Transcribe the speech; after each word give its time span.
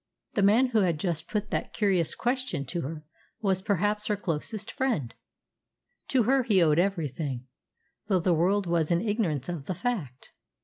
The 0.33 0.41
man 0.41 0.65
who 0.69 0.79
had 0.79 0.97
just 0.99 1.29
put 1.29 1.51
that 1.51 1.73
curious 1.73 2.15
question 2.15 2.65
to 2.65 2.81
her 2.81 3.03
was 3.39 3.61
perhaps 3.61 4.07
her 4.07 4.17
closest 4.17 4.71
friend. 4.71 5.13
To 6.07 6.23
her 6.23 6.41
he 6.41 6.59
owed 6.59 6.79
everything, 6.79 7.45
though 8.07 8.19
the 8.19 8.33
world 8.33 8.65
was 8.65 8.89
in 8.89 9.07
ignorance 9.07 9.47
of 9.47 9.65
the 9.67 9.75
fact. 9.75 10.31